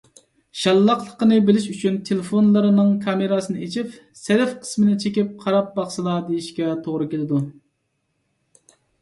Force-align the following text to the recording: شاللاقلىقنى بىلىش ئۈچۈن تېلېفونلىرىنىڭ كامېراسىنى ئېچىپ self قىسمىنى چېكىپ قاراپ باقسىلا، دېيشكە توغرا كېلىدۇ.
شاللاقلىقنى 0.59 1.35
بىلىش 1.49 1.67
ئۈچۈن 1.73 1.99
تېلېفونلىرىنىڭ 2.09 2.89
كامېراسىنى 3.03 3.67
ئېچىپ 3.67 3.93
self 4.23 4.57
قىسمىنى 4.65 4.97
چېكىپ 5.05 5.37
قاراپ 5.45 5.71
باقسىلا، 5.77 6.17
دېيشكە 6.33 6.73
توغرا 6.89 7.09
كېلىدۇ. 7.15 7.45